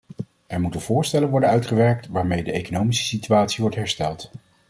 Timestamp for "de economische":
2.43-3.05